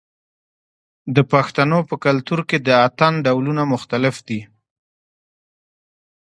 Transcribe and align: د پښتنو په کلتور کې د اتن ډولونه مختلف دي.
د 1.15 1.17
پښتنو 1.31 1.79
په 1.89 1.95
کلتور 2.05 2.39
کې 2.49 2.57
د 2.67 2.69
اتن 2.87 3.13
ډولونه 3.25 3.63
مختلف 3.73 4.15
دي. 4.27 4.41